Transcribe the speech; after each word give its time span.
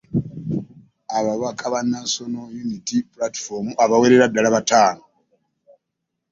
Ababaka 1.17 1.65
ba 1.73 1.79
National 1.93 2.47
Unity 2.63 2.97
Platform 3.13 3.67
abawerera 3.83 4.25
ddala 4.29 4.49
bataano. 4.55 5.03